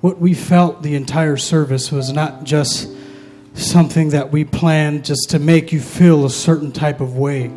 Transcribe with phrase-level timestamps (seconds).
[0.00, 2.88] what we felt the entire service was not just
[3.54, 7.50] something that we planned just to make you feel a certain type of way.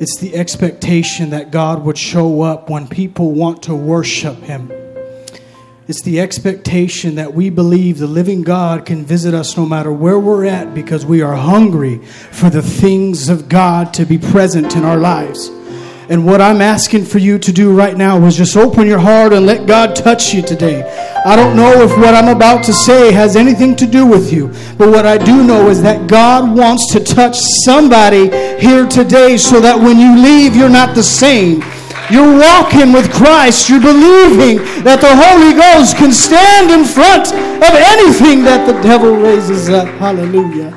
[0.00, 4.70] It's the expectation that God would show up when people want to worship Him.
[5.88, 10.18] It's the expectation that we believe the living God can visit us no matter where
[10.18, 14.84] we're at because we are hungry for the things of God to be present in
[14.84, 15.50] our lives.
[16.10, 19.34] And what I'm asking for you to do right now is just open your heart
[19.34, 20.82] and let God touch you today.
[21.26, 24.48] I don't know if what I'm about to say has anything to do with you,
[24.78, 29.60] but what I do know is that God wants to touch somebody here today so
[29.60, 31.62] that when you leave, you're not the same.
[32.10, 33.68] You're walking with Christ.
[33.68, 39.14] You're believing that the Holy Ghost can stand in front of anything that the devil
[39.14, 39.86] raises up.
[39.98, 40.72] Hallelujah.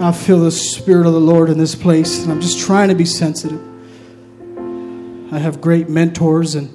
[0.00, 2.94] I feel the Spirit of the Lord in this place, and I'm just trying to
[2.94, 3.73] be sensitive.
[5.34, 6.70] I have great mentors, and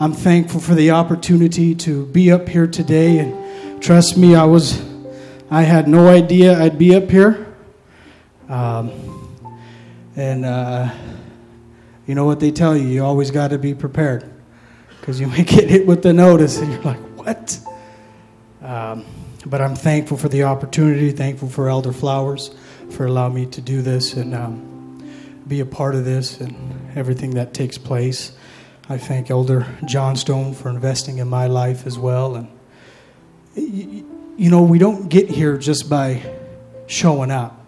[0.00, 3.20] I'm thankful for the opportunity to be up here today.
[3.20, 4.82] And trust me, I was,
[5.48, 7.54] I had no idea I'd be up here.
[8.48, 8.90] Um,
[10.16, 10.92] and uh,
[12.08, 12.88] you know what they tell you?
[12.88, 14.28] You always got to be prepared
[14.98, 17.60] because you may get hit with the notice, and you're like, "What?"
[18.62, 19.04] Um,
[19.46, 21.12] but I'm thankful for the opportunity.
[21.12, 22.52] Thankful for Elder Flowers
[22.90, 24.34] for allowing me to do this, and.
[24.34, 24.71] Um,
[25.52, 28.32] be a part of this and everything that takes place.
[28.88, 32.36] I thank Elder Johnstone for investing in my life as well.
[32.36, 32.48] And,
[33.54, 36.22] you know, we don't get here just by
[36.86, 37.66] showing up,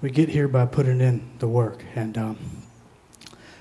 [0.00, 1.84] we get here by putting in the work.
[1.94, 2.38] And um,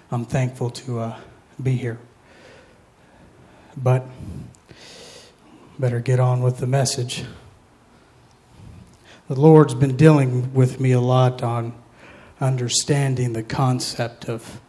[0.09, 1.19] I'm thankful to uh,
[1.61, 1.99] be here.
[3.77, 4.07] But
[5.77, 7.25] better get on with the message.
[9.27, 11.79] The Lord's been dealing with me a lot on
[12.41, 14.59] understanding the concept of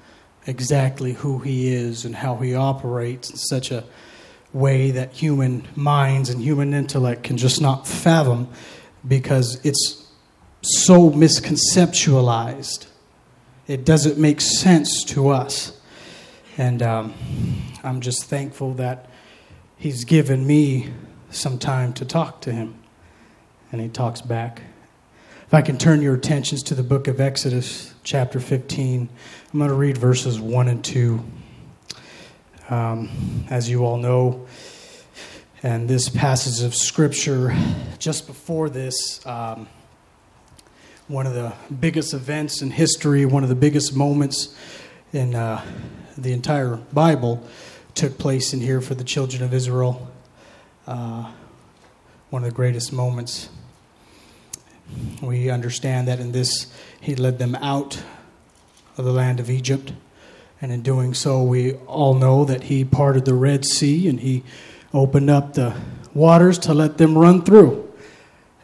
[0.47, 3.85] exactly who he is and how he operates in such a
[4.53, 8.49] way that human minds and human intellect can just not fathom
[9.07, 10.07] because it's
[10.61, 12.87] so misconceptualized.
[13.67, 15.79] It doesn't make sense to us.
[16.59, 17.15] And um,
[17.83, 19.09] I'm just thankful that
[19.77, 20.93] he's given me
[21.31, 22.75] some time to talk to him.
[23.71, 24.61] And he talks back.
[25.53, 29.07] If I can turn your attentions to the book of Exodus, chapter 15,
[29.53, 31.23] I'm going to read verses 1 and 2.
[32.71, 34.47] Um, as you all know,
[35.63, 37.55] and this passage of scripture,
[37.99, 39.69] just before this, um,
[41.07, 44.57] one of the biggest events in history, one of the biggest moments
[45.13, 45.63] in uh,
[46.17, 47.47] the entire Bible,
[47.95, 50.11] took place in here for the children of Israel.
[50.87, 51.31] Uh,
[52.31, 53.51] one of the greatest moments
[55.21, 58.03] we understand that in this, he led them out
[58.97, 59.93] of the land of Egypt.
[60.61, 64.45] And in doing so, we all know that he parted the Red Sea and he
[64.95, 65.75] opened up the
[66.15, 67.93] waters to let them run through.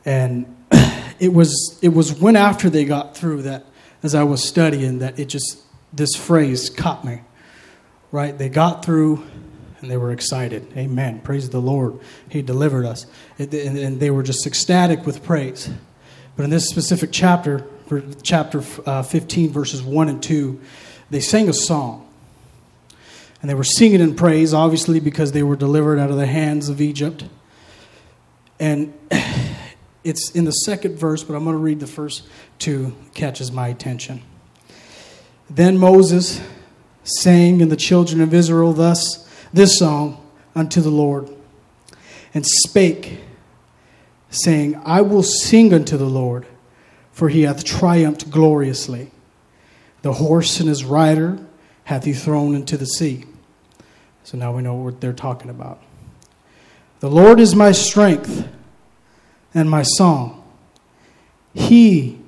[0.05, 0.55] And
[1.19, 3.65] it was, it was when after they got through that,
[4.03, 5.63] as I was studying, that it just,
[5.93, 7.23] this phrase caught me.
[8.13, 8.37] Right?
[8.37, 9.27] They got through
[9.81, 10.67] and they were excited.
[10.77, 11.21] Amen.
[11.21, 11.99] Praise the Lord.
[12.29, 13.07] He delivered us.
[13.39, 15.71] And they were just ecstatic with praise.
[16.39, 17.67] But in this specific chapter,
[18.23, 20.61] chapter uh, 15, verses 1 and 2,
[21.11, 22.09] they sang a song.
[23.43, 26.69] And they were singing in praise, obviously, because they were delivered out of the hands
[26.69, 27.25] of Egypt.
[28.61, 28.95] And
[30.05, 32.29] it's in the second verse, but I'm going to read the first
[32.61, 34.23] two, catches my attention.
[35.51, 36.41] Then Moses
[37.03, 40.25] sang in the children of Israel thus this song
[40.55, 41.29] unto the Lord,
[42.33, 43.23] and spake
[44.31, 46.47] saying, I will sing unto the Lord,
[47.13, 49.11] for he hath triumphed gloriously.
[50.03, 51.39] The horse and his rider
[51.85, 53.25] hath he thrown into the sea.
[54.25, 55.83] So now we know what they're talking about.
[57.01, 58.47] The Lord is my strength
[59.55, 60.45] and my song.
[61.55, 62.21] He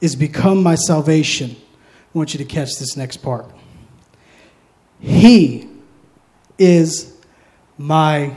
[0.00, 1.54] is become my salvation.
[1.54, 3.50] I want you to catch this next part.
[5.00, 5.68] He
[6.58, 7.14] is
[7.76, 8.34] my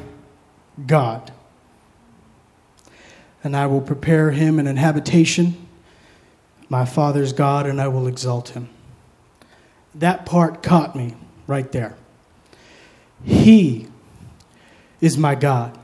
[0.85, 1.31] God
[3.43, 5.67] and I will prepare him an habitation,
[6.69, 8.69] my father's God, and I will exalt him.
[9.95, 11.15] That part caught me
[11.47, 11.95] right there.
[13.23, 13.87] He
[14.99, 15.77] is my God.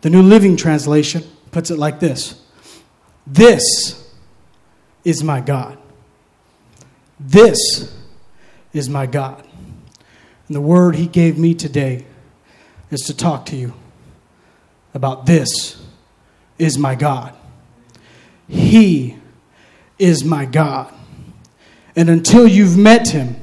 [0.00, 2.40] The New Living Translation puts it like this
[3.26, 4.12] This
[5.04, 5.78] is my God.
[7.18, 7.94] This
[8.72, 9.44] is my God.
[10.46, 12.04] And the word he gave me today
[12.90, 13.74] is to talk to you
[14.94, 15.87] about this
[16.58, 17.34] is my God.
[18.48, 19.16] He
[19.98, 20.92] is my God.
[21.94, 23.36] And until you've met him,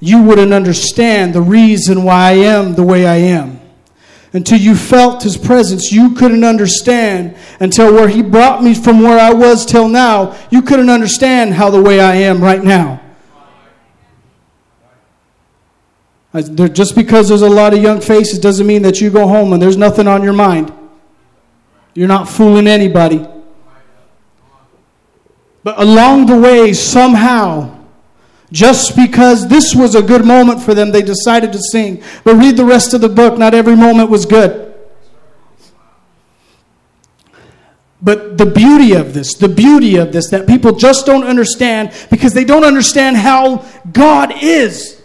[0.00, 3.60] you wouldn't understand the reason why I am the way I am.
[4.32, 9.18] Until you felt his presence, you couldn't understand until where he brought me from where
[9.18, 13.00] I was till now, you couldn't understand how the way I am right now.
[16.34, 19.62] Just because there's a lot of young faces doesn't mean that you go home and
[19.62, 20.72] there's nothing on your mind.
[21.94, 23.26] You're not fooling anybody.
[25.62, 27.84] But along the way, somehow,
[28.52, 32.02] just because this was a good moment for them, they decided to sing.
[32.22, 33.38] But read the rest of the book.
[33.38, 34.74] Not every moment was good.
[38.02, 42.34] But the beauty of this, the beauty of this, that people just don't understand because
[42.34, 45.00] they don't understand how God is.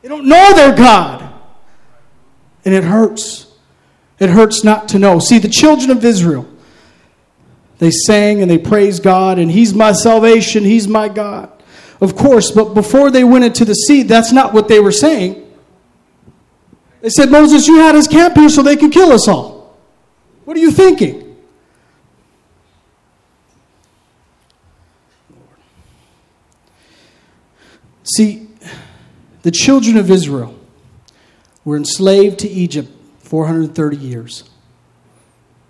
[0.00, 1.30] They don't know their God.
[2.64, 3.43] And it hurts.
[4.18, 5.18] It hurts not to know.
[5.18, 6.48] See, the children of Israel,
[7.78, 11.50] they sang and they praised God, and He's my salvation, He's my God.
[12.00, 15.40] Of course, but before they went into the sea, that's not what they were saying.
[17.00, 19.78] They said, Moses, you had us camp here so they could kill us all.
[20.44, 21.36] What are you thinking?
[28.04, 28.48] See,
[29.42, 30.58] the children of Israel
[31.64, 32.90] were enslaved to Egypt
[33.34, 34.44] 430 years.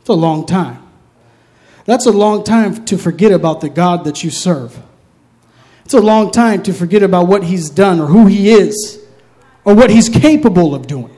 [0.01, 0.83] It's a long time.
[1.87, 4.79] That's a long time to forget about the God that you serve.
[5.87, 9.03] It's a long time to forget about what He's done or who He is
[9.65, 11.17] or what He's capable of doing.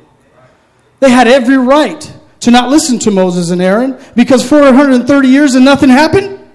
[1.00, 5.64] They had every right to not listen to Moses and Aaron because 430 years and
[5.64, 6.48] nothing happened.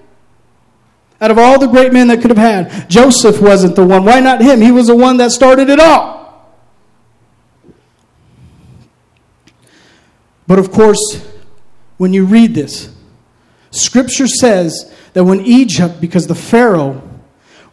[1.20, 4.06] Out of all the great men that could have had, Joseph wasn't the one.
[4.06, 4.62] Why not him?
[4.62, 6.21] He was the one that started it all.
[10.52, 11.26] But of course,
[11.96, 12.94] when you read this,
[13.70, 17.02] Scripture says that when Egypt, because the Pharaoh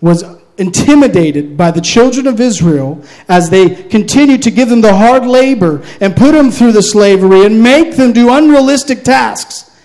[0.01, 0.25] was
[0.59, 5.83] intimidated by the children of Israel as they continued to give them the hard labor
[6.01, 9.77] and put them through the slavery and make them do unrealistic tasks,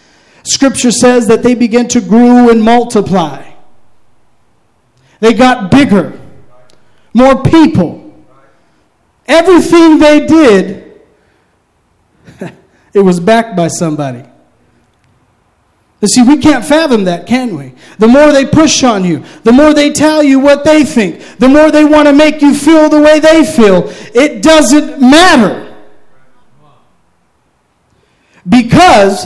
[0.43, 3.53] Scripture says that they began to grow and multiply.
[5.19, 6.21] They got bigger,
[7.11, 8.23] more people.
[9.27, 10.92] Everything they did,
[12.93, 14.23] it was backed by somebody.
[15.99, 17.73] But see, we can't fathom that, can we?
[17.97, 21.47] The more they push on you, the more they tell you what they think, the
[21.47, 23.85] more they want to make you feel the way they feel.
[24.13, 25.73] It doesn't matter.
[28.47, 29.25] Because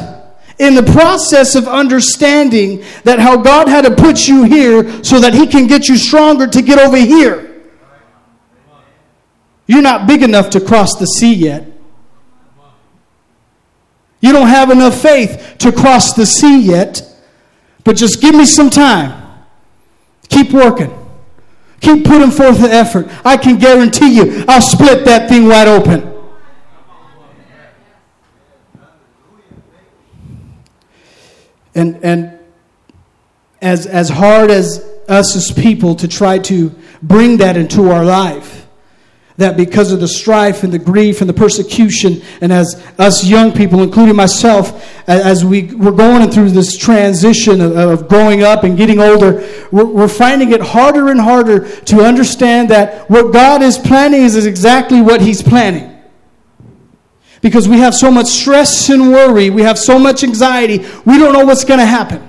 [0.60, 5.34] in the process of understanding that how God had to put you here so that
[5.34, 7.64] He can get you stronger to get over here.
[9.66, 11.77] You're not big enough to cross the sea yet.
[14.20, 17.04] You don't have enough faith to cross the sea yet,
[17.84, 19.24] but just give me some time.
[20.30, 20.94] Keep working.
[21.80, 23.08] Keep putting forth the effort.
[23.24, 26.14] I can guarantee you, I'll split that thing wide open.
[31.76, 32.40] And, and
[33.62, 36.74] as, as hard as us as people to try to
[37.04, 38.57] bring that into our life,
[39.38, 43.52] that because of the strife and the grief and the persecution, and as us young
[43.52, 49.00] people, including myself, as we, we're going through this transition of, growing up and getting
[49.00, 54.46] older, we're, finding it harder and harder to understand that what God is planning is
[54.46, 55.94] exactly what He's planning.
[57.42, 61.34] Because we have so much stress and worry, we have so much anxiety, we don't
[61.34, 62.24] know what's going to happen.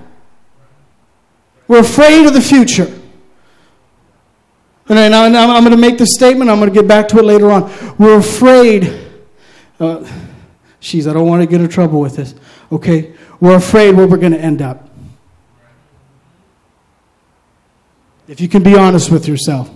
[1.66, 2.97] We're afraid of the future.
[4.88, 7.50] And I'm going to make this statement, I'm going to get back to it later
[7.50, 7.70] on.
[7.98, 9.06] We're afraid.
[9.78, 10.08] Uh,
[10.80, 12.34] I don't want to get in trouble with this.
[12.72, 13.14] Okay?
[13.40, 14.88] We're afraid where we're going to end up.
[18.26, 19.70] If you can be honest with yourself.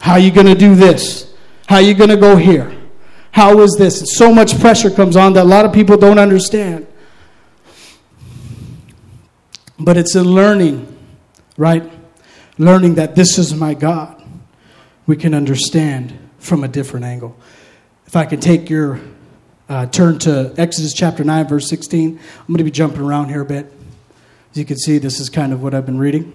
[0.00, 1.32] How are you going to do this?
[1.66, 2.76] How are you going to go here?
[3.30, 4.04] How is this?
[4.16, 6.86] So much pressure comes on that a lot of people don't understand.
[9.78, 10.96] But it's a learning,
[11.56, 11.90] right?
[12.58, 14.22] Learning that this is my God.
[15.06, 17.36] We can understand from a different angle.
[18.06, 19.00] If I can take your
[19.68, 23.42] uh, turn to Exodus chapter 9, verse 16, I'm going to be jumping around here
[23.42, 23.72] a bit.
[24.50, 26.32] As you can see, this is kind of what I've been reading.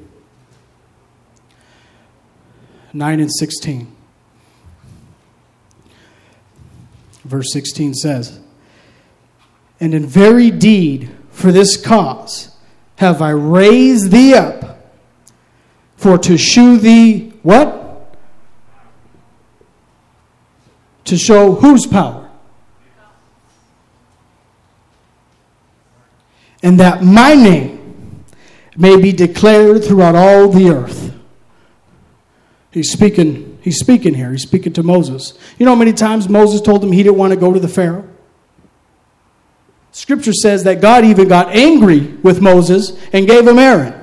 [2.92, 3.96] 9 and 16.
[7.24, 8.40] Verse 16 says,
[9.80, 12.56] And in very deed for this cause
[12.98, 14.69] have I raised thee up,
[16.00, 18.15] for to shew thee what?
[21.03, 22.29] To show whose power?
[26.63, 28.24] And that my name
[28.77, 31.13] may be declared throughout all the earth.
[32.72, 34.32] He's speaking, he's speaking here.
[34.32, 35.38] He's speaking to Moses.
[35.58, 37.68] You know how many times Moses told him he didn't want to go to the
[37.68, 38.08] Pharaoh?
[39.91, 43.99] Scripture says that God even got angry with Moses and gave him Aaron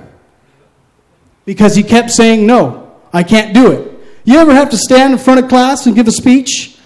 [1.46, 3.92] because he kept saying, No, I can't do it.
[4.24, 6.76] You ever have to stand in front of class and give a speech?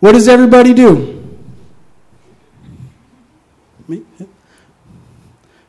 [0.00, 1.18] What does everybody do?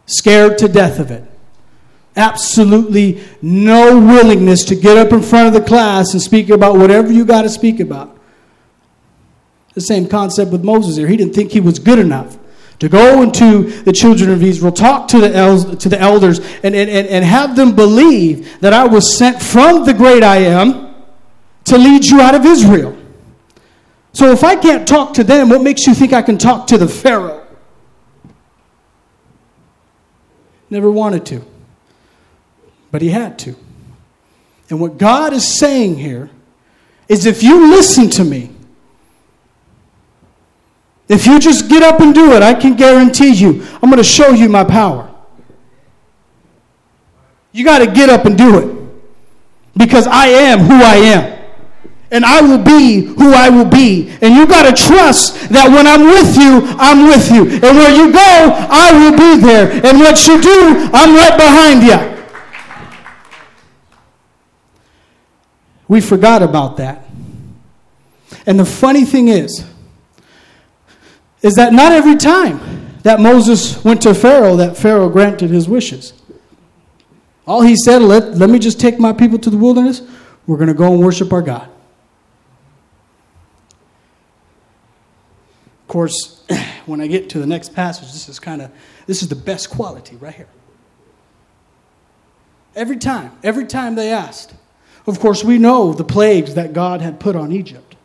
[0.06, 1.24] Scared to death of it.
[2.16, 7.12] Absolutely no willingness to get up in front of the class and speak about whatever
[7.12, 8.18] you got to speak about.
[9.74, 11.08] The same concept with Moses here.
[11.08, 12.38] He didn't think he was good enough
[12.82, 16.76] to go into the children of Israel, talk to the, el- to the elders, and,
[16.76, 20.94] and, and have them believe that I was sent from the great I am
[21.64, 22.98] to lead you out of Israel.
[24.14, 26.78] So if I can't talk to them, what makes you think I can talk to
[26.78, 27.48] the Pharaoh?
[30.70, 31.46] Never wanted to
[32.92, 33.56] but he had to.
[34.70, 36.30] And what God is saying here
[37.08, 38.52] is if you listen to me,
[41.14, 44.04] if you just get up and do it, I can guarantee you, I'm going to
[44.04, 45.14] show you my power.
[47.52, 48.82] You got to get up and do it
[49.78, 51.40] because I am who I am.
[52.12, 54.10] And I will be who I will be.
[54.22, 57.44] And you got to trust that when I'm with you, I'm with you.
[57.44, 59.72] And where you go, I will be there.
[59.86, 62.12] And what you do, I'm right behind you.
[65.88, 67.06] We forgot about that.
[68.46, 69.71] And the funny thing is,
[71.42, 72.60] is that not every time
[73.04, 76.14] that Moses went to Pharaoh, that Pharaoh granted his wishes.
[77.48, 80.02] All he said, let, let me just take my people to the wilderness.
[80.46, 81.68] We're going to go and worship our God.
[85.82, 86.46] Of course,
[86.86, 88.72] when I get to the next passage, this is kind of
[89.08, 90.48] this is the best quality right here.
[92.76, 94.54] Every time, every time they asked,
[95.08, 97.96] of course, we know the plagues that God had put on Egypt.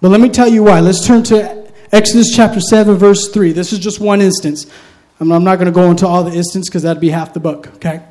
[0.00, 0.80] But let me tell you why.
[0.80, 1.65] Let's turn to
[1.96, 3.52] Exodus chapter 7, verse 3.
[3.52, 4.66] This is just one instance.
[5.18, 7.68] I'm not going to go into all the instances because that'd be half the book,
[7.76, 8.04] okay?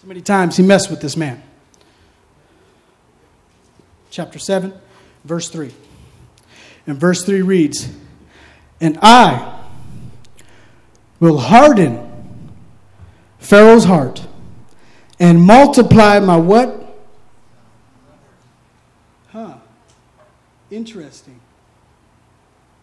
[0.00, 1.42] So many times he messed with this man.
[4.08, 4.72] Chapter 7,
[5.24, 5.70] verse 3.
[6.86, 7.86] And verse 3 reads,
[8.80, 9.60] And I
[11.20, 12.50] will harden
[13.40, 14.26] Pharaoh's heart
[15.20, 16.98] and multiply my what?
[19.32, 19.56] Huh.
[20.70, 21.40] Interesting.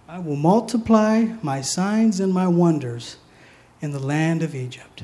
[0.08, 3.18] I will multiply my signs and my wonders
[3.82, 5.04] in the land of Egypt.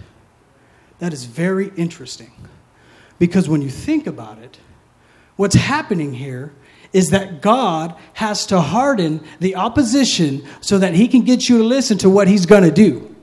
[0.99, 2.31] That is very interesting.
[3.17, 4.59] Because when you think about it,
[5.35, 6.53] what's happening here
[6.93, 11.63] is that God has to harden the opposition so that he can get you to
[11.63, 13.15] listen to what he's going to do.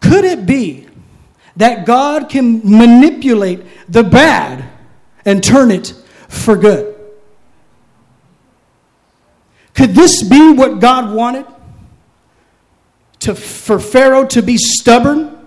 [0.00, 0.88] Could it be
[1.58, 4.68] that God can manipulate the bad
[5.24, 5.92] and turn it
[6.28, 6.97] for good.
[9.78, 11.46] Could this be what God wanted?
[13.20, 15.46] To, for Pharaoh to be stubborn,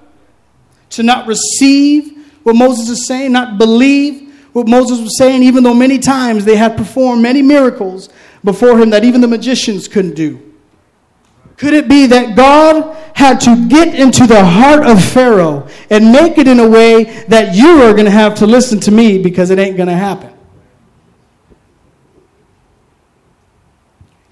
[0.91, 5.73] to not receive what Moses is saying, not believe what Moses was saying, even though
[5.73, 8.07] many times they had performed many miracles
[8.41, 10.53] before him that even the magicians couldn't do.
[11.57, 16.37] Could it be that God had to get into the heart of Pharaoh and make
[16.37, 19.49] it in a way that you are going to have to listen to me because
[19.49, 20.31] it ain't going to happen?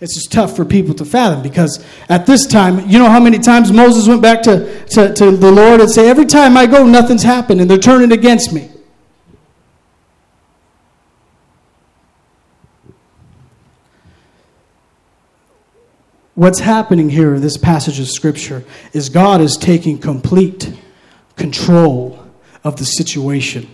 [0.02, 3.38] It's just tough for people to fathom because at this time, you know how many
[3.38, 6.86] times Moses went back to, to, to the Lord and say, Every time I go,
[6.86, 8.70] nothing's happened and they're turning against me.
[16.36, 18.64] What's happening here in this passage of Scripture
[18.94, 20.74] is God is taking complete
[21.36, 22.26] control
[22.64, 23.68] of the situation.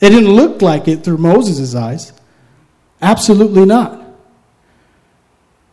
[0.00, 2.12] It didn't look like it through Moses' eyes.
[3.02, 4.00] Absolutely not.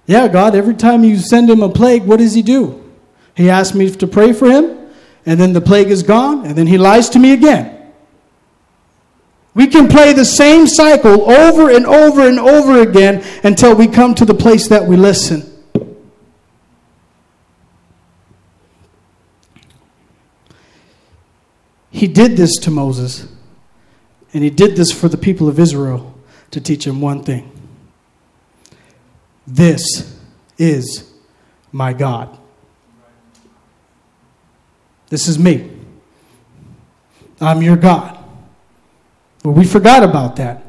[0.08, 2.84] Yeah, God, every time you send him a plague, what does he do?
[3.36, 4.90] He asks me to pray for him,
[5.28, 7.76] and then the plague is gone, and then he lies to me again.
[9.54, 14.16] We can play the same cycle over and over and over again until we come
[14.16, 15.46] to the place that we listen.
[21.92, 23.28] He did this to Moses,
[24.34, 26.09] and he did this for the people of Israel
[26.52, 27.52] to teach him one thing
[29.46, 30.18] This
[30.58, 31.12] is
[31.72, 32.38] my God.
[35.10, 35.72] This is me.
[37.42, 38.18] I'm your God.
[39.44, 40.64] But we forgot about that.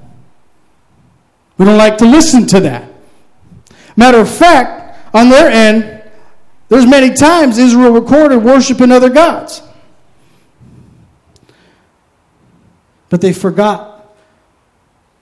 [1.59, 2.91] We don't like to listen to that.
[3.97, 6.03] Matter of fact, on their end,
[6.69, 9.61] there's many times Israel recorded worshiping other gods.
[13.09, 14.00] But they forgot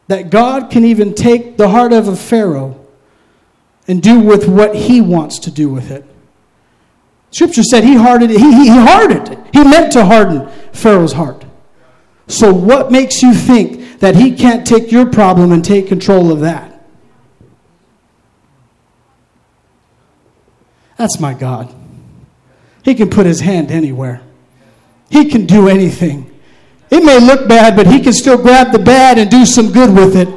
[0.08, 2.84] that God can even take the heart of a Pharaoh
[3.86, 6.04] and do with what he wants to do with it.
[7.30, 8.40] Scripture said he hardened it.
[8.40, 9.38] He, he, he hardened it.
[9.52, 11.44] He meant to harden Pharaoh's heart.
[12.26, 16.40] So, what makes you think that he can't take your problem and take control of
[16.40, 16.84] that?
[20.96, 21.74] That's my God.
[22.82, 24.22] He can put his hand anywhere,
[25.10, 26.27] he can do anything.
[26.90, 29.94] It may look bad, but he can still grab the bad and do some good
[29.94, 30.28] with it.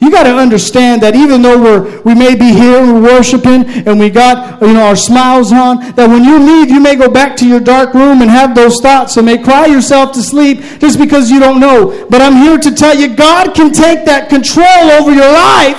[0.00, 4.00] You got to understand that even though we're, we may be here, we're worshiping, and
[4.00, 7.36] we got you know our smiles on, that when you leave, you may go back
[7.36, 10.98] to your dark room and have those thoughts and may cry yourself to sleep just
[10.98, 12.06] because you don't know.
[12.08, 15.76] But I'm here to tell you, God can take that control over your life.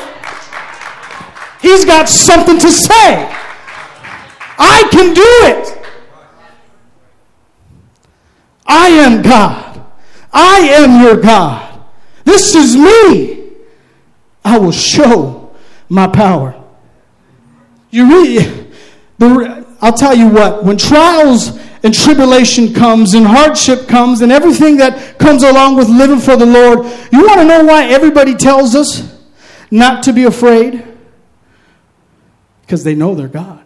[1.59, 3.25] He's got something to say.
[4.59, 5.80] I can do it.
[8.73, 9.85] I am God.
[10.31, 11.83] I am your God.
[12.23, 13.49] This is me.
[14.45, 15.53] I will show
[15.89, 16.55] my power.
[17.89, 18.73] You read,
[19.17, 24.77] the, I'll tell you what, when trials and tribulation comes and hardship comes and everything
[24.77, 28.73] that comes along with living for the Lord, you want to know why everybody tells
[28.73, 29.21] us
[29.69, 30.81] not to be afraid?
[32.61, 33.65] Because they know their God.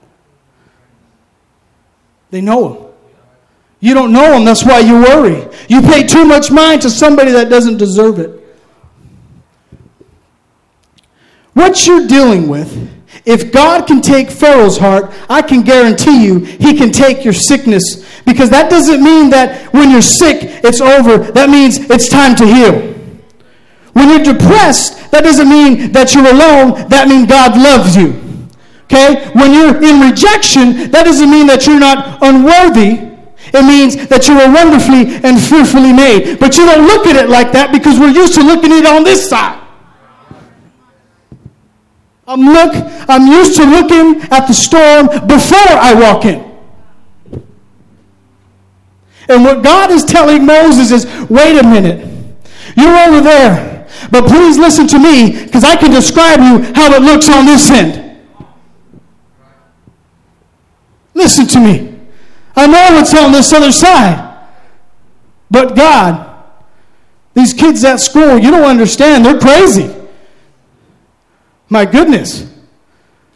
[2.32, 2.85] They know Him.
[3.86, 5.48] You don't know Him, that's why you worry.
[5.70, 8.32] You pay too much mind to somebody that doesn't deserve it.
[11.54, 12.92] What you're dealing with,
[13.26, 18.04] if God can take Pharaoh's heart, I can guarantee you he can take your sickness.
[18.26, 21.20] Because that doesn't mean that when you're sick, it's over.
[21.20, 22.92] That means it's time to heal.
[23.94, 26.90] When you're depressed, that doesn't mean that you're alone.
[26.90, 28.20] That means God loves you.
[28.86, 29.30] Okay?
[29.34, 33.15] When you're in rejection, that doesn't mean that you're not unworthy.
[33.56, 36.40] It means that you were wonderfully and fearfully made.
[36.40, 38.86] But you don't look at it like that because we're used to looking at it
[38.86, 39.62] on this side.
[42.28, 42.74] I'm look
[43.08, 46.44] I'm used to looking at the storm before I walk in.
[49.30, 52.06] And what God is telling Moses is, wait a minute.
[52.76, 53.88] You're over there.
[54.12, 57.70] But please listen to me because I can describe you how it looks on this
[57.72, 58.20] end.
[61.14, 61.95] Listen to me.
[62.56, 64.48] I know what's on this other side.
[65.52, 66.44] But God,
[67.34, 69.26] these kids at school, you don't understand.
[69.26, 69.94] They're crazy.
[71.70, 72.52] My goodness.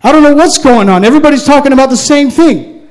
[0.02, 1.04] I don't know what's going on.
[1.04, 2.90] Everybody's talking about the same thing.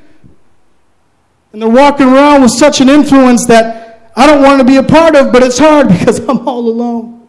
[1.53, 4.83] And they're walking around with such an influence that I don't want to be a
[4.83, 7.29] part of, but it's hard because I'm all alone.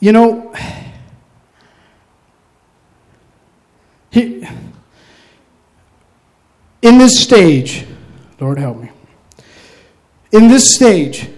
[0.00, 0.52] You know,
[4.16, 4.48] he,
[6.80, 7.84] in this stage,
[8.40, 8.90] Lord help me,
[10.32, 11.28] in this stage,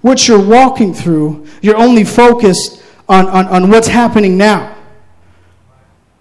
[0.00, 4.74] what you're walking through, you're only focused on, on, on what's happening now.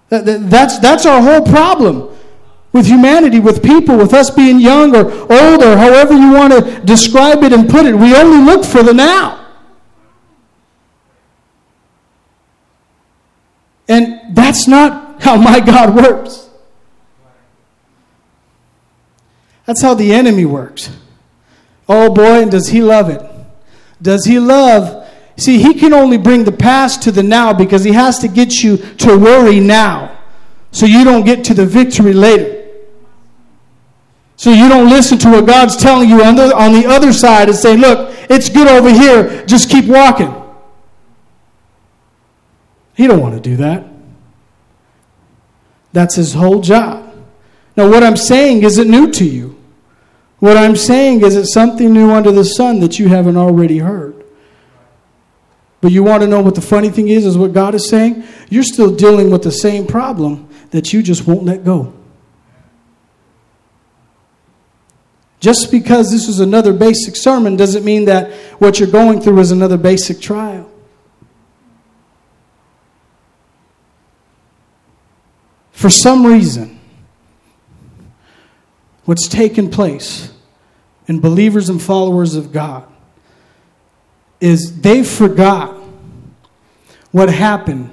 [0.09, 2.09] That, that, that's, that's our whole problem
[2.73, 6.81] with humanity, with people, with us being young or old, or however you want to
[6.83, 7.95] describe it and put it.
[7.95, 9.47] We only look for the now.
[13.87, 16.49] And that's not how my God works.
[19.65, 20.89] That's how the enemy works.
[21.87, 23.21] Oh boy, and does he love it.
[24.01, 25.07] Does he love?
[25.37, 28.63] See, he can only bring the past to the now because he has to get
[28.63, 30.17] you to worry now
[30.71, 32.57] so you don't get to the victory later.
[34.35, 37.47] So you don't listen to what God's telling you on the, on the other side
[37.47, 40.33] and say, look, it's good over here, just keep walking.
[42.95, 43.90] He don't want to do that.
[45.93, 47.13] That's his whole job.
[47.75, 49.57] Now, what I'm saying isn't new to you.
[50.39, 54.23] What I'm saying is it's something new under the sun that you haven't already heard.
[55.81, 58.23] But you want to know what the funny thing is, is what God is saying?
[58.49, 61.93] You're still dealing with the same problem that you just won't let go.
[65.39, 69.51] Just because this is another basic sermon doesn't mean that what you're going through is
[69.51, 70.70] another basic trial.
[75.81, 76.79] For some reason,
[79.05, 80.31] what's taken place
[81.07, 82.87] in believers and followers of God
[84.39, 85.75] is they forgot
[87.11, 87.89] what happened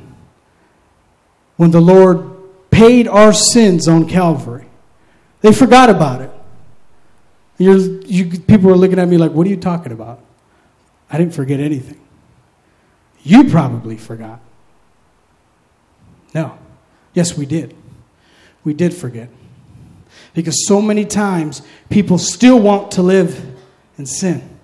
[1.56, 2.30] when the Lord
[2.70, 4.66] paid our sins on Calvary.
[5.40, 6.30] They forgot about it.
[7.56, 10.20] You, people are looking at me like, what are you talking about?
[11.10, 12.06] I didn't forget anything.
[13.22, 14.40] You probably forgot.
[16.34, 16.58] No.
[17.14, 17.74] Yes, we did.
[18.64, 19.28] We did forget.
[20.34, 23.56] Because so many times people still want to live
[23.96, 24.58] in sin.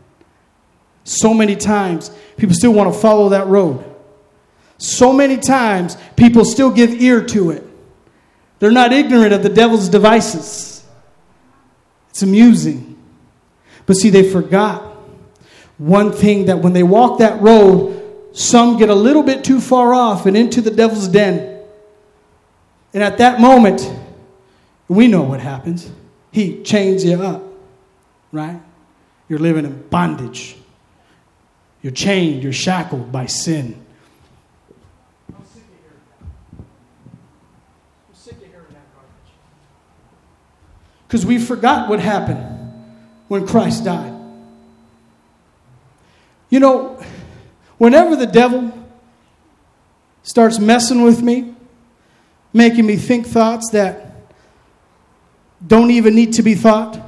[1.04, 3.84] So many times people still want to follow that road.
[4.78, 7.66] So many times people still give ear to it.
[8.58, 10.84] They're not ignorant of the devil's devices.
[12.10, 12.98] It's amusing.
[13.86, 14.82] But see, they forgot
[15.78, 18.00] one thing that when they walk that road,
[18.32, 21.53] some get a little bit too far off and into the devil's den.
[22.94, 23.92] And at that moment,
[24.86, 25.90] we know what happens.
[26.30, 27.42] He chains you up,
[28.30, 28.60] right?
[29.28, 30.56] You're living in bondage.
[31.82, 33.84] You're chained, you're shackled by sin.
[41.06, 42.44] Because we forgot what happened
[43.28, 44.12] when Christ died.
[46.50, 47.00] You know,
[47.78, 48.72] whenever the devil
[50.22, 51.53] starts messing with me,
[52.54, 54.12] making me think thoughts that
[55.66, 56.98] don't even need to be thought,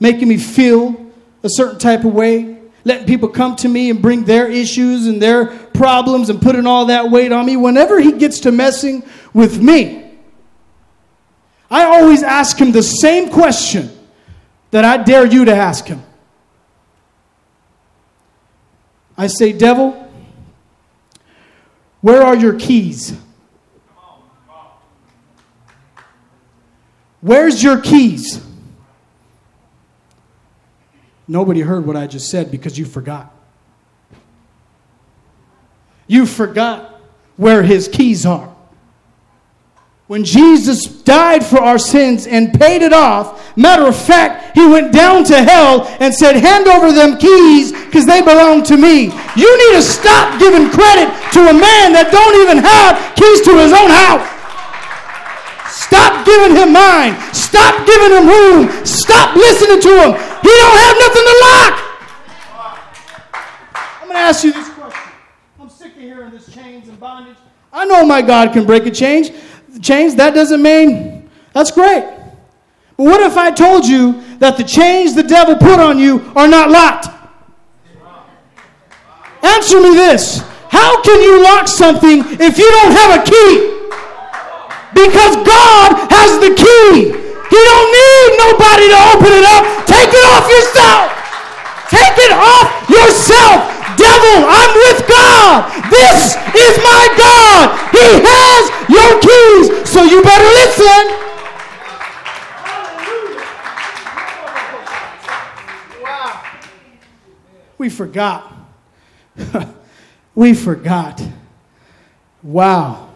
[0.00, 1.10] making me feel
[1.42, 5.22] a certain type of way, letting people come to me and bring their issues and
[5.22, 7.56] their problems and putting all that weight on me.
[7.56, 10.10] Whenever he gets to messing with me,
[11.70, 13.90] I always ask him the same question
[14.72, 16.02] that I dare you to ask him.
[19.16, 20.08] I say, Devil,
[22.00, 23.16] where are your keys?
[27.20, 28.44] Where's your keys?
[31.28, 33.32] Nobody heard what I just said because you forgot.
[36.06, 37.00] You forgot
[37.36, 38.52] where his keys are.
[40.08, 44.92] When Jesus died for our sins and paid it off, matter of fact, he went
[44.92, 49.04] down to hell and said, Hand over them keys because they belong to me.
[49.36, 53.54] You need to stop giving credit to a man that don't even have keys to
[53.54, 54.39] his own house.
[55.90, 57.18] Stop giving him mine.
[57.34, 58.86] Stop giving him room.
[58.86, 60.12] Stop listening to him.
[60.40, 61.74] He don't have nothing to lock.
[64.00, 65.12] I'm going to ask you this question.
[65.58, 67.36] I'm sick of hearing this chains and bondage.
[67.72, 69.24] I know my God can break a chain.
[69.82, 72.04] Chains, that doesn't mean that's great.
[72.96, 76.46] But what if I told you that the chains the devil put on you are
[76.46, 77.08] not locked?
[79.42, 80.44] Answer me this.
[80.68, 83.79] How can you lock something if you don't have a key?
[84.94, 87.14] Because God has the key.
[87.14, 89.62] He don't need nobody to open it up.
[89.86, 91.20] Take it off yourself.
[91.90, 93.80] Take it off yourself.
[93.98, 95.66] Devil, I'm with God.
[95.90, 97.74] This is my God.
[97.90, 101.20] He has your keys, so you better listen.
[107.78, 108.52] We forgot.
[110.34, 111.22] we forgot.
[112.42, 113.09] Wow.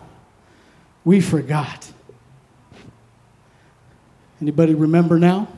[1.04, 1.90] We forgot.
[4.40, 5.48] Anybody remember now?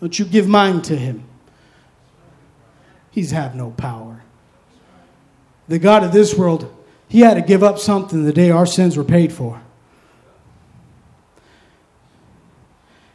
[0.00, 1.24] Don't you give mine to him.
[3.10, 4.22] He's have no power.
[5.66, 6.74] The God of this world,
[7.08, 9.60] he had to give up something the day our sins were paid for.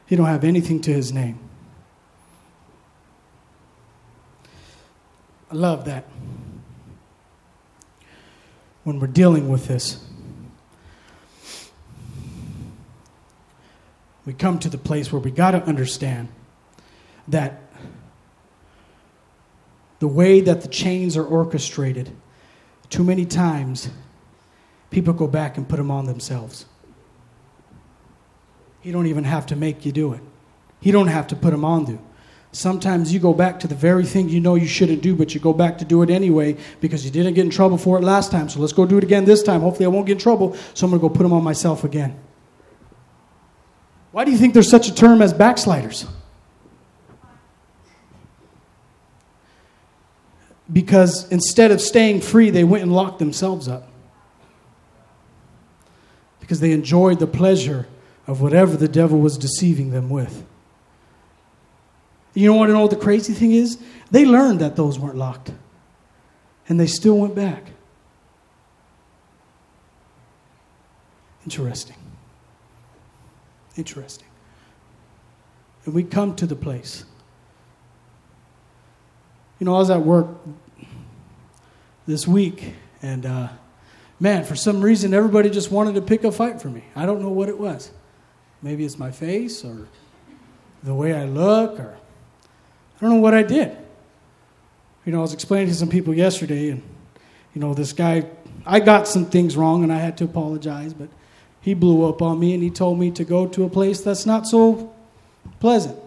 [0.06, 1.40] He don't have anything to his name.
[5.50, 6.06] I love that.
[8.84, 10.04] When we're dealing with this,
[14.26, 16.30] we come to the place where we got to understand
[17.28, 17.62] that
[20.00, 22.12] the way that the chains are orchestrated,
[22.90, 23.90] too many times
[24.90, 26.66] people go back and put them on themselves.
[28.82, 30.22] He don't even have to make you do it.
[30.82, 32.02] He don't have to put them on you.
[32.52, 35.40] Sometimes you go back to the very thing you know you shouldn't do, but you
[35.40, 38.30] go back to do it anyway because you didn't get in trouble for it last
[38.30, 38.48] time.
[38.48, 39.62] So let's go do it again this time.
[39.62, 40.56] Hopefully, I won't get in trouble.
[40.74, 42.20] So I'm going to go put them on myself again.
[44.14, 46.06] Why do you think there's such a term as backsliders?
[50.72, 53.90] Because instead of staying free, they went and locked themselves up.
[56.40, 57.88] Because they enjoyed the pleasure
[58.28, 60.46] of whatever the devil was deceiving them with.
[62.36, 63.80] You know what, you know what the crazy thing is?
[64.12, 65.52] They learned that those weren't locked.
[66.70, 67.64] And they still went back.
[71.46, 72.03] Interesting.
[73.76, 74.28] Interesting.
[75.86, 77.06] And we come to the place.
[79.60, 80.28] You know, I was at work
[82.06, 83.50] this week, and uh,
[84.20, 86.84] man, for some reason, everybody just wanted to pick a fight for me.
[86.96, 87.92] I don't know what it was.
[88.62, 89.88] Maybe it's my face or
[90.84, 91.96] the way I look, or
[92.98, 93.78] I don't know what I did.
[95.06, 96.82] You know, I was explaining to some people yesterday, and,
[97.54, 98.26] you know, this guy,
[98.66, 101.10] I got some things wrong and I had to apologize, but
[101.64, 104.26] he blew up on me and he told me to go to a place that's
[104.26, 104.94] not so
[105.62, 105.98] pleasant.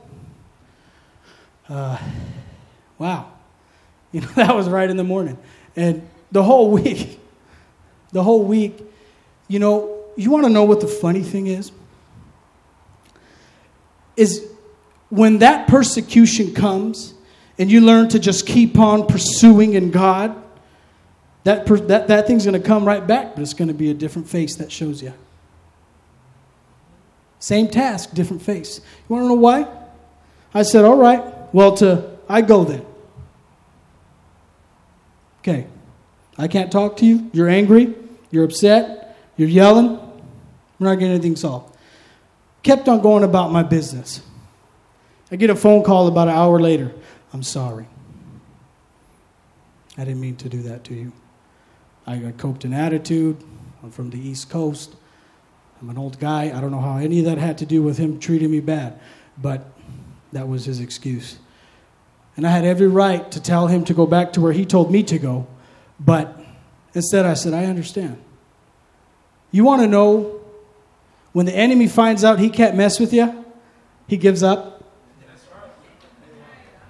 [1.67, 1.99] Uh,
[2.99, 3.33] wow.
[4.13, 5.39] You know, that was right in the morning.
[5.75, 7.19] And the whole week,
[8.13, 8.79] the whole week,
[9.49, 11.73] you know, you want to know what the funny thing is?
[14.15, 14.47] Is
[15.09, 17.15] when that persecution comes
[17.59, 20.37] and you learn to just keep on pursuing in God,
[21.45, 23.91] that, per, that, that thing's going to come right back, but it's going to be
[23.91, 25.15] a different face that shows you.
[27.39, 28.81] Same task, different face.
[29.09, 29.67] You want to know why?
[30.55, 31.23] I said, all right,
[31.53, 32.85] well, to I go then.
[35.41, 35.67] Okay.
[36.39, 37.31] I can't talk to you.
[37.33, 37.95] You're angry.
[38.31, 39.17] You're upset.
[39.37, 39.99] You're yelling.
[40.79, 41.77] We're not getting anything solved.
[42.63, 44.21] Kept on going about my business.
[45.31, 46.93] I get a phone call about an hour later.
[47.33, 47.87] I'm sorry.
[49.97, 51.13] I didn't mean to do that to you.
[52.07, 53.43] I got coped an attitude.
[53.83, 54.95] I'm from the East Coast.
[55.81, 56.53] I'm an old guy.
[56.57, 58.99] I don't know how any of that had to do with him treating me bad,
[59.37, 59.67] but
[60.33, 61.39] that was his excuse.
[62.37, 64.91] And I had every right to tell him to go back to where he told
[64.91, 65.47] me to go,
[65.99, 66.39] but
[66.95, 68.23] instead I said, I understand.
[69.51, 70.41] You want to know
[71.33, 73.45] when the enemy finds out he can't mess with you,
[74.07, 74.85] he gives up?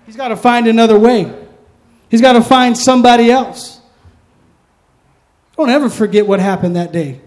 [0.06, 1.32] He's got to find another way.
[2.08, 3.80] He's got to find somebody else.
[5.56, 7.20] Don't ever forget what happened that day.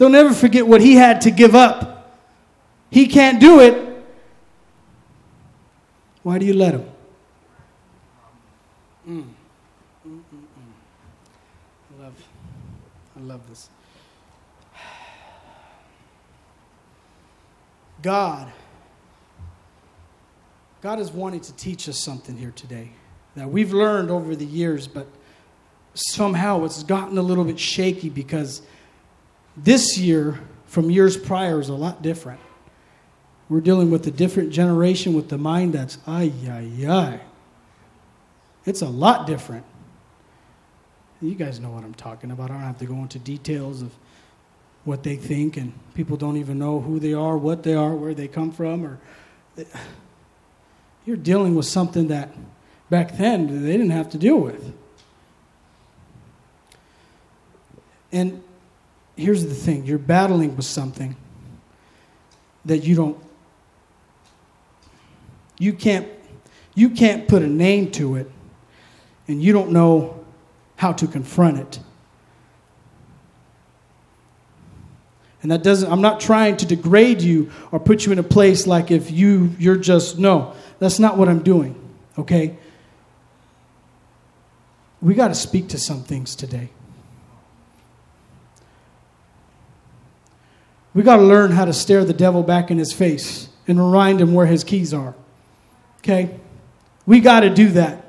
[0.00, 2.18] Don't never forget what he had to give up.
[2.90, 4.02] He can't do it.
[6.22, 6.90] Why do you let him?
[9.06, 9.24] Mm.
[10.08, 10.22] Mm, mm,
[11.98, 12.14] I love,
[13.14, 13.68] I love this.
[18.00, 18.50] God
[20.80, 22.88] God is wanting to teach us something here today
[23.36, 25.06] that we've learned over the years, but
[25.92, 28.62] somehow it's gotten a little bit shaky because
[29.56, 32.40] this year from years prior is a lot different.
[33.48, 37.20] We're dealing with a different generation with the mind that's ay, ay, ay.
[38.64, 39.64] It's a lot different.
[41.20, 42.50] You guys know what I'm talking about.
[42.50, 43.92] I don't have to go into details of
[44.84, 48.14] what they think, and people don't even know who they are, what they are, where
[48.14, 48.98] they come from, or.
[51.06, 52.30] You're dealing with something that
[52.88, 54.72] back then they didn't have to deal with.
[58.12, 58.42] And
[59.16, 61.16] here's the thing you're battling with something
[62.64, 63.18] that you don't
[65.58, 66.06] you can't
[66.74, 68.30] you can't put a name to it
[69.28, 70.24] and you don't know
[70.76, 71.78] how to confront it
[75.42, 78.66] and that doesn't i'm not trying to degrade you or put you in a place
[78.66, 81.78] like if you you're just no that's not what I'm doing,
[82.18, 82.56] okay?
[85.00, 86.70] We got to speak to some things today.
[90.92, 94.20] We got to learn how to stare the devil back in his face and remind
[94.20, 95.14] him where his keys are.
[95.98, 96.38] Okay?
[97.06, 98.04] We got to do that.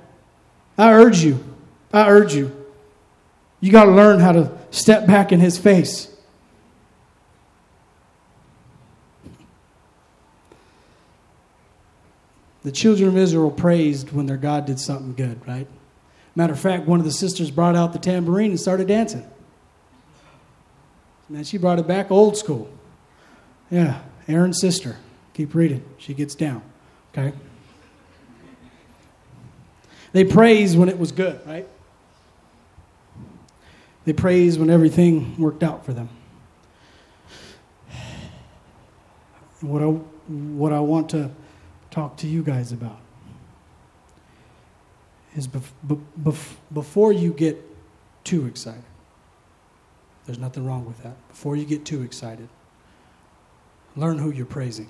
[0.77, 1.43] I urge you.
[1.93, 2.55] I urge you.
[3.59, 6.11] You got to learn how to step back in his face
[12.63, 15.67] The children of Israel praised when their God did something good, right?
[16.35, 19.29] Matter of fact, one of the sisters brought out the tambourine and started dancing.
[21.31, 22.69] Man, she brought it back old school.
[23.69, 24.97] Yeah, Aaron's sister.
[25.33, 25.81] Keep reading.
[25.97, 26.61] She gets down.
[27.13, 27.31] Okay?
[30.11, 31.65] They praised when it was good, right?
[34.03, 36.09] They praised when everything worked out for them.
[39.61, 41.31] What I, what I want to
[41.91, 42.99] talk to you guys about
[45.33, 47.57] is bef- bef- before you get
[48.25, 48.83] too excited.
[50.25, 51.15] There's nothing wrong with that.
[51.29, 52.47] Before you get too excited,
[53.95, 54.89] learn who you're praising.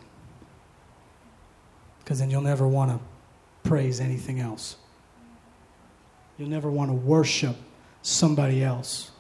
[1.99, 2.99] Because then you'll never want to
[3.67, 4.75] praise anything else.
[6.37, 7.55] You'll never want to worship
[8.01, 9.11] somebody else.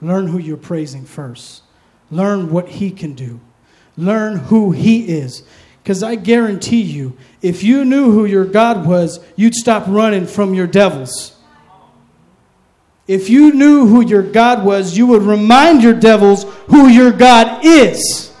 [0.00, 1.62] Learn who you're praising first.
[2.10, 3.40] Learn what He can do.
[3.96, 5.44] Learn who He is.
[5.82, 10.54] Because I guarantee you, if you knew who your God was, you'd stop running from
[10.54, 11.36] your devils.
[13.10, 17.64] If you knew who your God was, you would remind your devils who your God
[17.64, 18.32] is.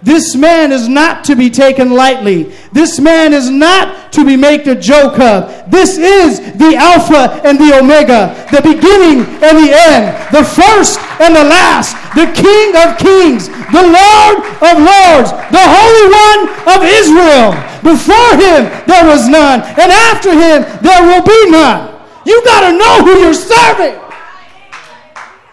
[0.00, 2.44] This man is not to be taken lightly.
[2.72, 5.70] This man is not to be made a joke of.
[5.70, 11.36] This is the Alpha and the Omega, the beginning and the end, the first and
[11.36, 16.40] the last, the King of kings, the Lord of lords, the Holy One
[16.72, 17.52] of Israel.
[17.84, 21.99] Before him there was none, and after him there will be none.
[22.24, 23.98] You got to know who you're serving.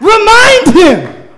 [0.00, 1.28] Remind him.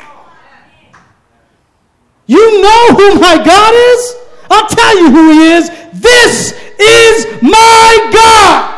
[2.27, 4.15] You know who my God is?
[4.51, 5.69] I'll tell you who he is.
[5.93, 8.77] This is my God.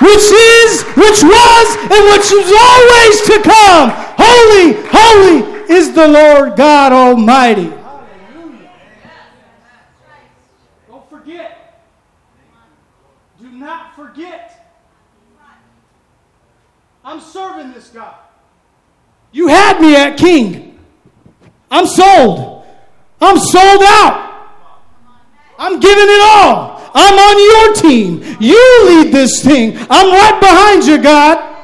[0.00, 3.90] Which is, which was, and which is always to come.
[4.16, 7.72] Holy, holy is the Lord God Almighty.
[10.88, 11.82] Don't forget.
[13.40, 14.54] Do not forget.
[17.04, 18.14] I'm serving this God.
[19.48, 20.78] Had me at king.
[21.70, 22.66] I'm sold.
[23.20, 24.28] I'm sold out.
[25.58, 26.78] I'm giving it all.
[26.94, 28.36] I'm on your team.
[28.40, 29.76] You lead this thing.
[29.90, 31.56] I'm right behind you, God.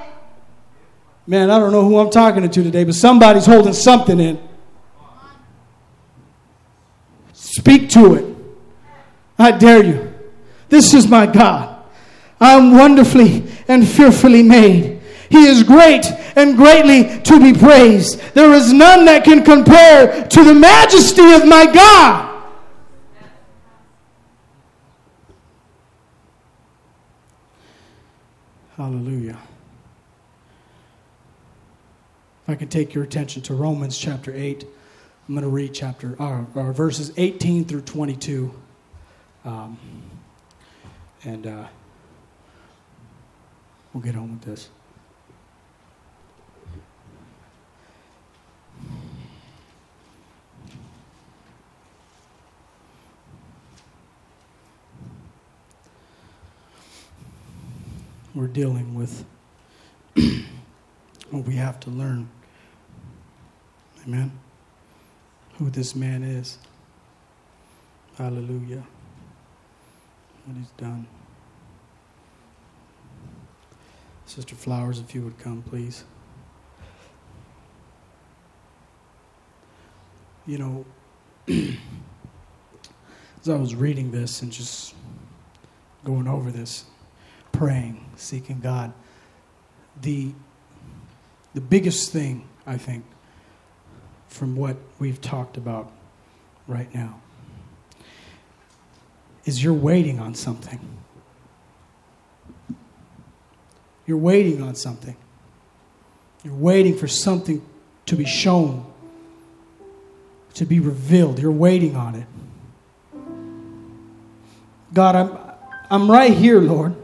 [1.26, 4.48] Man, I don't know who I'm talking to today, but somebody's holding something in.
[7.32, 8.36] Speak to it.
[9.38, 10.12] I dare you.
[10.68, 11.82] This is my God.
[12.40, 14.93] I'm wonderfully and fearfully made.
[15.30, 16.06] He is great
[16.36, 18.20] and greatly to be praised.
[18.34, 22.34] There is none that can compare to the majesty of my God.
[28.76, 29.38] Hallelujah.
[32.42, 34.66] If I could take your attention to Romans chapter 8,
[35.28, 38.52] I'm going to read chapter uh, uh, verses 18 through 22.
[39.44, 39.78] Um,
[41.24, 41.66] and uh,
[43.92, 44.68] we'll get on with this.
[58.54, 59.24] Dealing with
[61.30, 62.28] what we have to learn.
[64.06, 64.30] Amen.
[65.58, 66.58] Who this man is.
[68.16, 68.84] Hallelujah.
[70.44, 71.08] What he's done.
[74.26, 76.04] Sister Flowers, if you would come, please.
[80.46, 80.84] You know,
[81.48, 81.78] as
[83.48, 84.94] I was reading this and just
[86.04, 86.84] going over this,
[87.54, 88.92] praying, seeking God.
[90.02, 90.32] The,
[91.54, 93.04] the biggest thing, I think,
[94.28, 95.90] from what we've talked about
[96.66, 97.20] right now
[99.44, 100.80] is you're waiting on something.
[104.06, 105.16] You're waiting on something.
[106.42, 107.64] You're waiting for something
[108.06, 108.84] to be shown,
[110.54, 111.38] to be revealed.
[111.38, 112.26] You're waiting on it.
[114.92, 115.38] God, I'm,
[115.90, 116.96] I'm right here, Lord.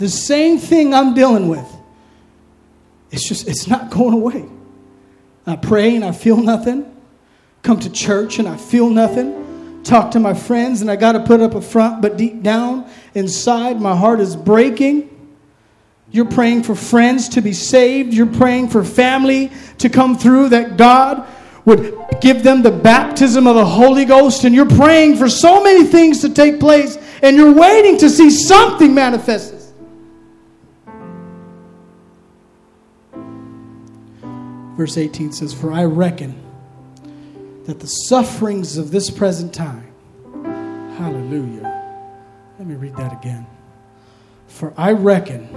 [0.00, 1.70] The same thing I'm dealing with.
[3.10, 4.48] It's just, it's not going away.
[5.46, 6.90] I pray and I feel nothing.
[7.62, 9.82] Come to church and I feel nothing.
[9.82, 12.90] Talk to my friends and I got to put up a front, but deep down
[13.14, 15.06] inside, my heart is breaking.
[16.10, 18.14] You're praying for friends to be saved.
[18.14, 21.28] You're praying for family to come through, that God
[21.66, 24.44] would give them the baptism of the Holy Ghost.
[24.44, 28.30] And you're praying for so many things to take place, and you're waiting to see
[28.30, 29.59] something manifested.
[34.80, 36.42] Verse 18 says, For I reckon
[37.66, 39.92] that the sufferings of this present time,
[40.96, 41.64] hallelujah.
[42.58, 43.46] Let me read that again.
[44.48, 45.50] For I reckon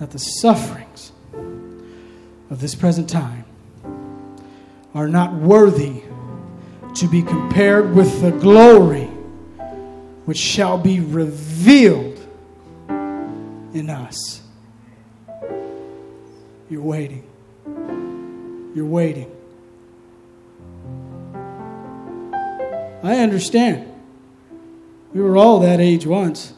[0.00, 1.12] that the sufferings
[2.50, 3.44] of this present time
[4.92, 6.02] are not worthy
[6.96, 9.06] to be compared with the glory
[10.24, 12.18] which shall be revealed
[12.88, 14.42] in us.
[16.68, 17.22] You're waiting.
[18.76, 19.34] You're waiting.
[23.02, 23.90] I understand.
[25.14, 26.52] We were all that age once.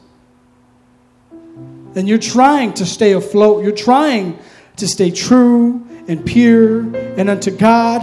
[1.30, 3.62] And you're trying to stay afloat.
[3.62, 4.36] You're trying
[4.78, 8.02] to stay true and pure and unto God.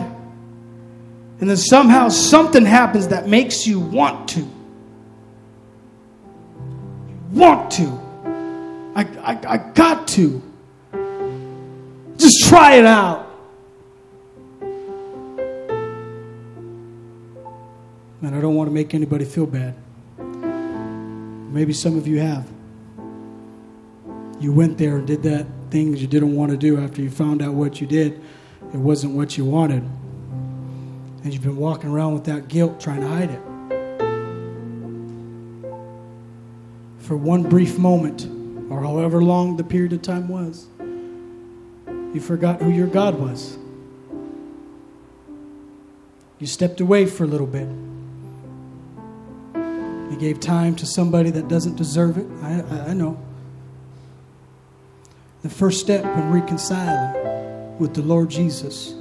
[1.41, 4.47] And then somehow something happens that makes you want to.
[7.33, 7.99] Want to.
[8.95, 10.41] I, I, I got to.
[12.15, 13.24] Just try it out.
[18.25, 19.75] And I don't want to make anybody feel bad.
[20.17, 22.47] Maybe some of you have.
[24.39, 27.43] You went there and did that things you didn't want to do after you found
[27.43, 28.19] out what you did.
[28.73, 29.83] It wasn't what you wanted.
[31.23, 33.41] And you've been walking around with that guilt trying to hide it.
[36.97, 38.27] For one brief moment,
[38.71, 40.65] or however long the period of time was,
[42.11, 43.59] you forgot who your God was.
[46.39, 47.84] You stepped away for a little bit.
[50.15, 52.25] You gave time to somebody that doesn't deserve it.
[52.41, 53.21] I, I, I know.
[55.41, 58.95] The first step in reconciling with the Lord Jesus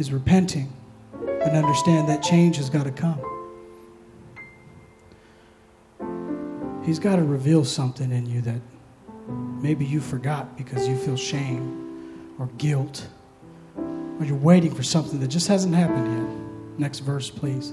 [0.00, 0.72] is repenting
[1.12, 3.20] and understand that change has got to come.
[6.84, 8.60] He's got to reveal something in you that
[9.62, 13.06] maybe you forgot because you feel shame or guilt,
[13.76, 16.80] or you're waiting for something that just hasn't happened yet.
[16.80, 17.72] Next verse, please.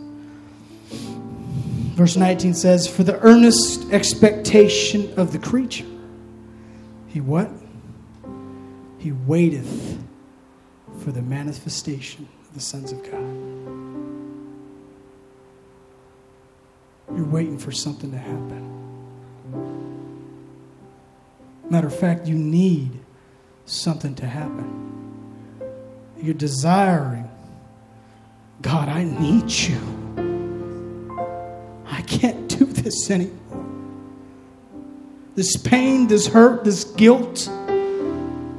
[1.91, 5.85] Verse 19 says, For the earnest expectation of the creature,
[7.07, 7.49] he what?
[8.97, 10.01] He waiteth
[10.99, 13.51] for the manifestation of the sons of God.
[17.13, 18.69] You're waiting for something to happen.
[21.69, 22.91] Matter of fact, you need
[23.65, 24.77] something to happen.
[26.21, 27.29] You're desiring,
[28.61, 30.00] God, I need you.
[32.11, 33.37] Can't do this anymore.
[35.33, 37.49] This pain, this hurt, this guilt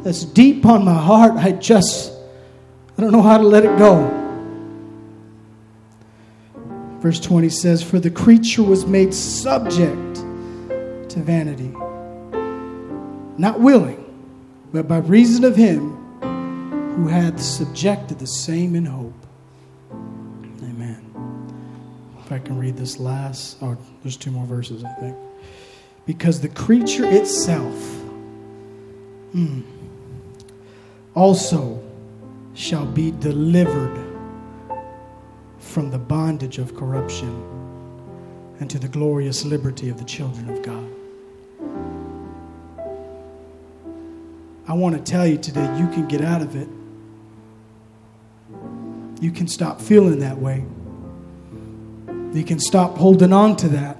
[0.03, 2.13] that's deep on my heart, I just,
[2.97, 4.09] I don't know how to let it go.
[7.01, 10.17] Verse 20 says, For the creature was made subject
[11.11, 11.73] to vanity,
[13.37, 13.99] not willing,
[14.73, 15.91] but by reason of him
[16.95, 19.22] who hath subjected the same in hope.
[22.33, 25.17] I can read this last, oh, there's two more verses, I think.
[26.07, 27.75] Because the creature itself
[29.35, 29.63] mm,
[31.15, 31.81] also
[32.55, 33.99] shall be delivered
[35.59, 37.31] from the bondage of corruption
[38.61, 40.89] and to the glorious liberty of the children of God.
[44.69, 46.69] I want to tell you today you can get out of it.
[49.21, 50.65] You can stop feeling that way.
[52.33, 53.99] You can stop holding on to that.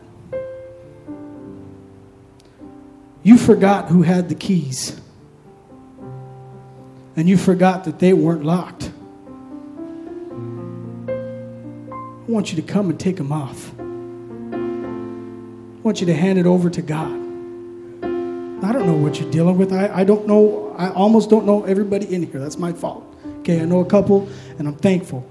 [3.23, 5.01] You forgot who had the keys.
[7.15, 8.91] And you forgot that they weren't locked.
[11.09, 11.13] I
[12.27, 13.71] want you to come and take them off.
[13.79, 17.21] I want you to hand it over to God.
[18.65, 19.73] I don't know what you're dealing with.
[19.73, 20.75] I, I don't know.
[20.79, 22.41] I almost don't know everybody in here.
[22.41, 23.05] That's my fault.
[23.41, 24.29] Okay, I know a couple,
[24.59, 25.29] and I'm thankful.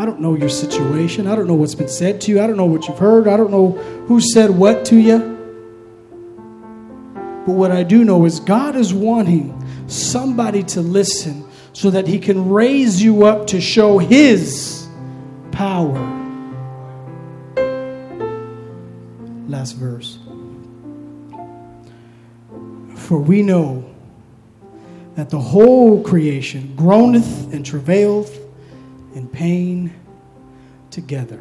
[0.00, 1.26] I don't know your situation.
[1.26, 2.40] I don't know what's been said to you.
[2.40, 3.28] I don't know what you've heard.
[3.28, 3.72] I don't know
[4.06, 5.18] who said what to you.
[7.44, 11.44] But what I do know is God is wanting somebody to listen
[11.74, 14.88] so that He can raise you up to show His
[15.52, 15.98] power.
[19.48, 20.18] Last verse.
[22.94, 23.84] For we know
[25.16, 28.49] that the whole creation groaneth and travaileth
[29.14, 29.92] in pain
[30.90, 31.40] together.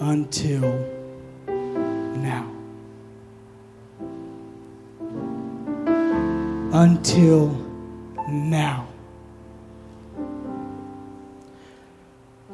[0.00, 0.62] Until
[2.16, 2.50] now.
[6.72, 7.48] Until
[8.28, 8.88] now.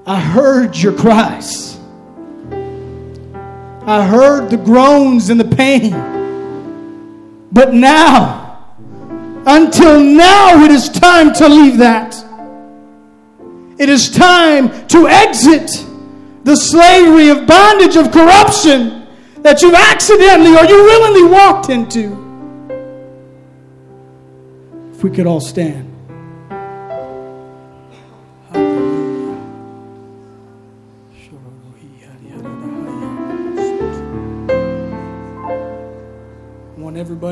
[0.07, 1.79] I heard your cries.
[3.87, 6.18] I heard the groans and the pain.
[7.59, 8.69] But now,
[9.45, 12.15] until now, it is time to leave that.
[13.81, 15.85] It is time to exit
[16.45, 19.09] the slavery of bondage of corruption
[19.43, 22.13] that you've accidentally or you willingly walked into.
[24.93, 25.88] If we could all stand.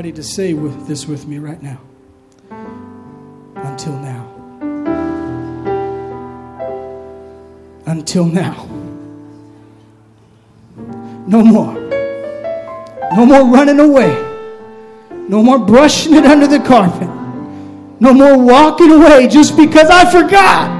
[0.07, 1.80] Everybody to say with this with me right now.
[3.57, 4.22] Until now.
[7.86, 8.68] Until now.
[11.26, 11.74] No more.
[13.16, 14.14] No more running away.
[15.28, 17.09] No more brushing it under the carpet.
[17.98, 20.70] No more walking away just because I forgot.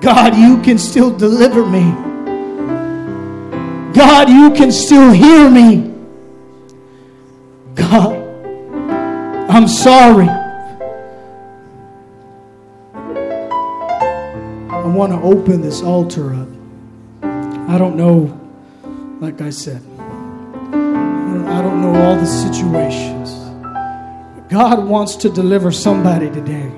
[0.00, 1.92] God, you can still deliver me.
[3.94, 5.91] God, you can still hear me.
[7.74, 8.16] God,
[9.50, 10.28] I'm sorry.
[14.82, 16.48] I want to open this altar up.
[17.22, 18.38] I don't know,
[19.20, 19.80] like I said,
[20.72, 23.30] I don't know all the situations.
[24.50, 26.70] God wants to deliver somebody today.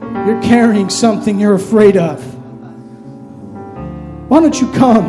[0.00, 2.22] You're carrying something you're afraid of.
[4.30, 5.06] Why don't you come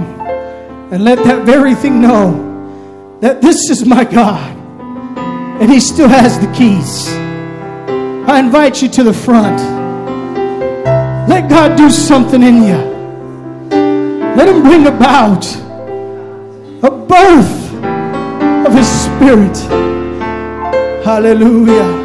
[0.92, 4.61] and let that very thing know that this is my God?
[5.62, 7.08] And He still has the keys.
[8.28, 9.60] I invite you to the front.
[11.30, 12.82] Let God do something in you.
[14.36, 15.46] Let Him bring about
[16.84, 17.74] a birth
[18.66, 19.56] of His Spirit.
[21.06, 22.01] Hallelujah.